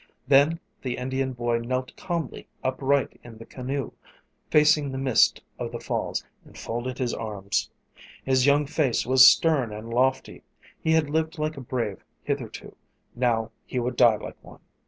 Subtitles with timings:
[0.27, 3.91] Then the Indian boy knelt calmly upright in the canoe,
[4.49, 7.69] facing the mist of the falls, and folded his arms.
[8.25, 10.41] His young face was stern and lofty.
[10.81, 12.75] He had lived like a brave hitherto
[13.13, 14.61] now he would die like one.